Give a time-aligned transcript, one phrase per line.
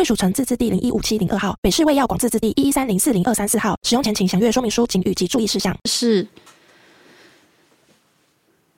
[0.00, 3.78] 贵属城自治地零一五七零二号，北市卫药广自治地一一三零四零二三四号。
[3.82, 5.76] 使用前请详阅说明书、警语及注意事项。
[5.84, 6.26] 是。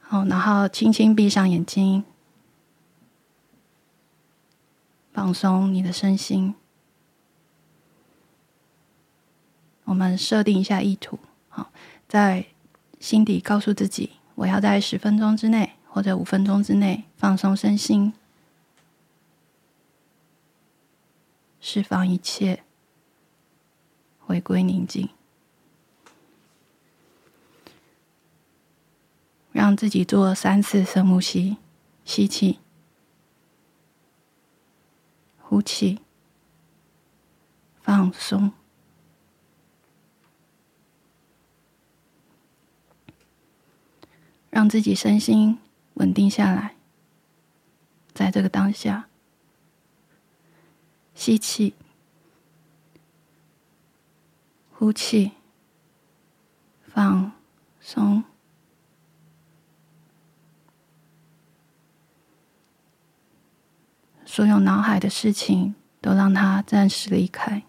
[0.00, 2.02] 好，然后轻轻闭上眼睛，
[5.12, 6.56] 放松你的身心。
[9.84, 11.70] 我们设定一下意图，好，
[12.08, 12.44] 在
[12.98, 18.12] 心底告诉自己，我要在十分钟之内或者五分钟之内放松身心。
[21.72, 22.64] 释放一切，
[24.26, 25.08] 回归宁静，
[29.52, 31.56] 让自己做三次深呼吸：
[32.04, 32.58] 吸气，
[35.40, 36.00] 呼气，
[37.80, 38.52] 放松，
[44.50, 45.58] 让自己身心
[45.94, 46.76] 稳定下来，
[48.12, 49.08] 在这个当下。
[51.14, 51.74] 吸气，
[54.72, 55.32] 呼气，
[56.86, 57.32] 放
[57.80, 58.24] 松，
[64.24, 67.62] 所有脑海的事情都让它暂时离开。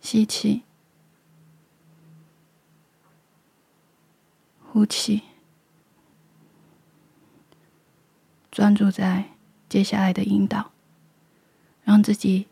[0.00, 0.62] 吸气，
[4.62, 5.22] 呼气，
[8.52, 9.30] 专注在。
[9.68, 10.70] 接下来的引导，
[11.82, 12.46] 让自己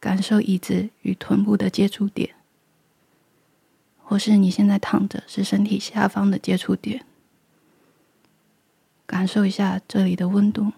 [0.00, 2.34] 感受椅子与臀部的接触点，
[4.02, 7.04] 或是你现在躺着是身体下方的接触点，
[9.04, 10.72] 感受一下这里的温度、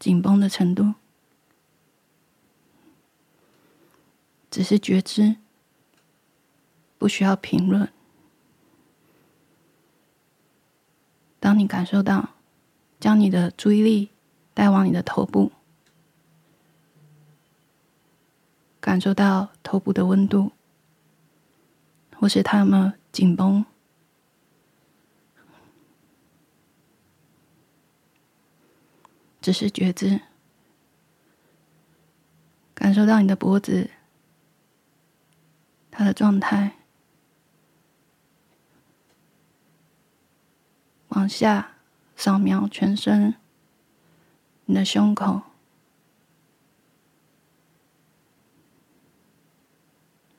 [0.00, 0.94] 紧绷的程度，
[4.50, 5.36] 只是觉知，
[6.98, 7.88] 不需要评论。
[11.54, 12.30] 当你感受到。
[12.98, 14.10] 将你的注意力
[14.54, 15.52] 带往你的头部，
[18.80, 20.50] 感受到头部的温度，
[22.16, 23.64] 或是它有没有紧绷，
[29.42, 30.20] 只是觉知，
[32.74, 33.90] 感受到你的脖子，
[35.90, 36.78] 它的状态，
[41.24, 41.70] 往下。
[42.16, 43.34] 扫描全身，
[44.66, 45.42] 你的胸口、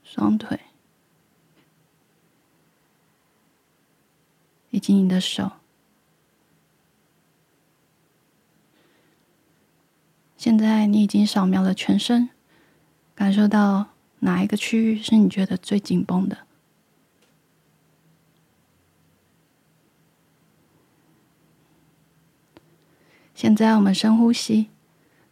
[0.04, 0.58] 双腿，
[4.70, 5.52] 以及你的手。
[10.38, 12.30] 现在你已经扫描了全身，
[13.14, 13.88] 感受到
[14.20, 16.45] 哪一个区域是你觉得最紧绷的？
[23.36, 24.70] 现在我们深呼吸。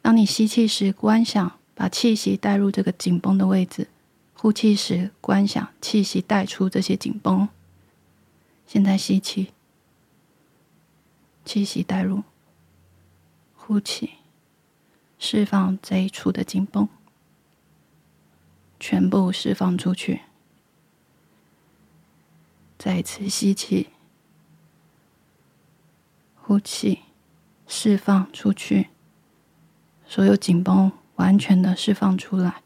[0.02, 3.86] 当你吸气时，观想把气息带入这个紧绷的位置；
[4.34, 7.48] 呼气时，观想气息带出这些紧绷。
[8.68, 9.54] 现在吸气，
[11.46, 12.24] 气息带入，
[13.56, 14.16] 呼气，
[15.18, 16.90] 释放这一处的紧绷，
[18.82, 20.24] 全部释放出去。
[22.78, 23.88] 再一次吸气，
[26.36, 27.00] 呼气。
[27.76, 28.90] 释放出去，
[30.06, 32.62] 所有紧绷完全的释放出来。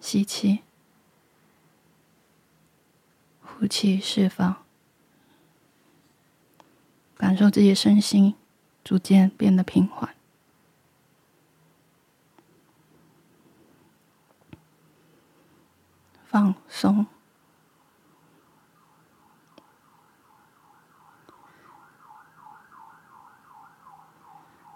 [0.00, 0.60] 吸气，
[3.42, 4.64] 呼气，释放，
[7.18, 8.34] 感受自己身心
[8.82, 10.14] 逐渐变得平缓，
[16.24, 17.06] 放松。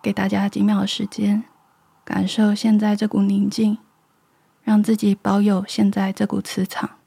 [0.02, 1.42] 给大家几秒的时间，
[2.04, 3.78] 感受现在这股宁静，
[4.62, 6.99] 让自己保有现在这股磁场。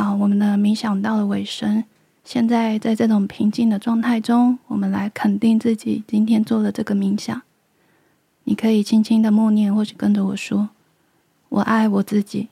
[0.00, 1.82] 好我们的冥想到了尾声，
[2.22, 7.42] 现在在这种平静的状态中，我们来肯定自己今天做了这个冥想。
[8.44, 10.70] 你可以轻轻的默念，或者跟着我说
[11.50, 12.48] ：“我爱我自己，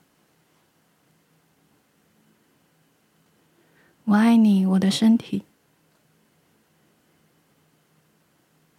[4.07, 5.45] 我爱你，我的身体，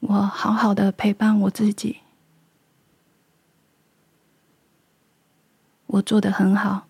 [0.02, 2.00] 我好好的陪伴我自己，
[5.86, 6.84] 我做得很好。”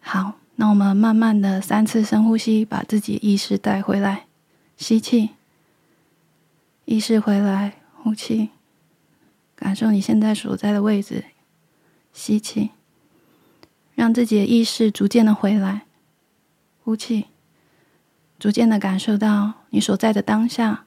[0.00, 4.26] 好，那我我们慢慢的三次深呼吸，把自己意识带回来，
[4.76, 5.30] 吸气。
[6.84, 8.50] 意识回来，呼气，
[9.56, 11.24] 感受你现在所在的位置。
[12.12, 12.70] 吸气，
[13.96, 15.82] 让自己的意识逐渐的回来。
[16.84, 17.26] 呼气，
[18.38, 20.84] 逐渐的感受到你所在的当下。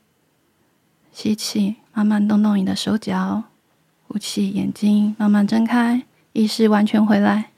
[1.11, 3.43] 吸气，慢慢动动你的手脚。
[4.07, 7.50] 呼气，眼睛慢慢睁开，意识完全回来。